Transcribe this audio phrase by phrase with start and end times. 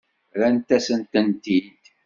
[0.35, 1.75] Rrant-asent-tent-id.